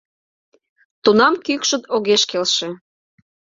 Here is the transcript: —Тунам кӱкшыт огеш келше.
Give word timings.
—Тунам 1.03 1.33
кӱкшыт 1.45 1.83
огеш 1.95 2.23
келше. 2.29 2.69